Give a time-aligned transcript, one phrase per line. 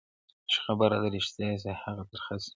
[0.49, 2.49] چي خبره د رښتیا سي هم ترخه سي,